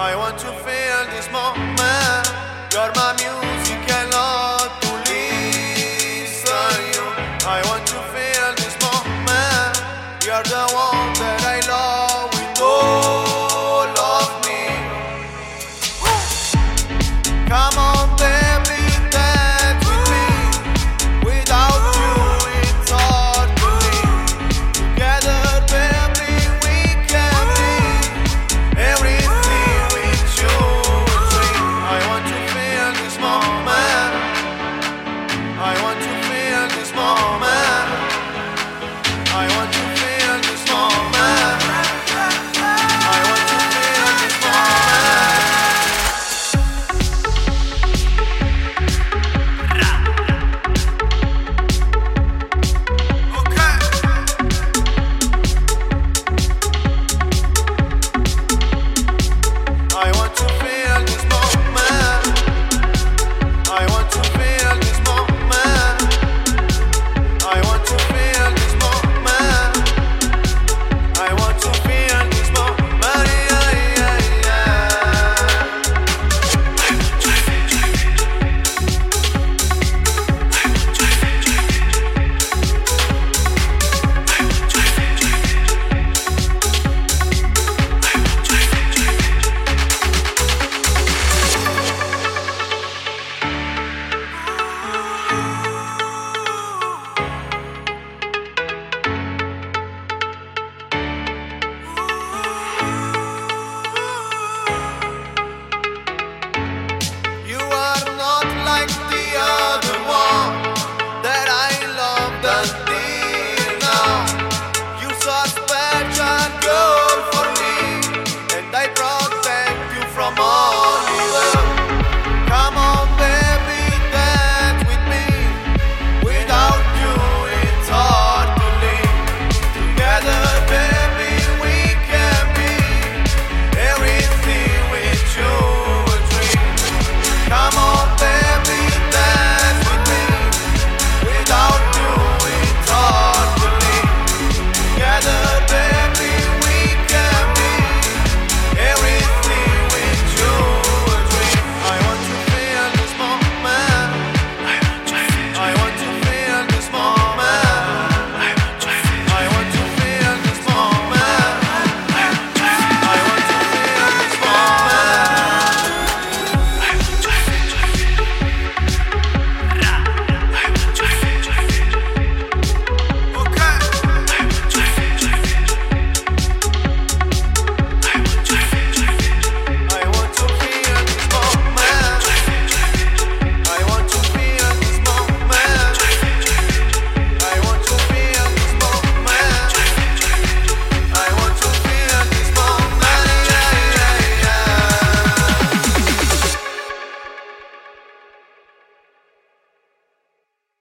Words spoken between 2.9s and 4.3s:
my music and love.